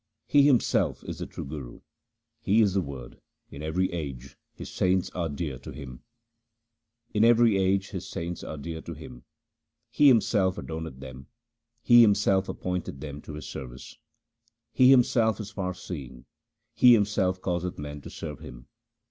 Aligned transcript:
He 0.25 0.47
Himself 0.47 1.03
is 1.03 1.19
the 1.19 1.27
True 1.27 1.45
Guru; 1.45 1.81
He 2.39 2.59
is 2.59 2.73
the 2.73 2.81
Word; 2.81 3.21
in 3.51 3.61
every 3.61 3.93
age 3.93 4.35
His 4.51 4.71
saints 4.71 5.11
are 5.11 5.29
dear 5.29 5.59
to 5.59 5.69
Him: 5.71 6.01
In 7.13 7.23
every 7.23 7.55
age 7.59 7.91
His 7.91 8.09
saints 8.09 8.43
are 8.43 8.57
dear 8.57 8.81
to 8.81 8.95
Him; 8.95 9.25
He 9.91 10.07
Himself 10.07 10.57
adorneth 10.57 11.01
them; 11.01 11.27
He 11.83 12.01
Himself 12.01 12.47
appointeth 12.49 12.99
them 12.99 13.21
to 13.21 13.33
His 13.35 13.45
service. 13.45 13.99
He 14.73 14.89
Himself 14.89 15.39
is 15.39 15.51
far 15.51 15.75
seeing, 15.75 16.25
He 16.73 16.93
Himself 16.93 17.39
causeth 17.39 17.77
men 17.77 18.01
to 18.01 18.09
serve 18.09 18.39
Him. 18.39 18.65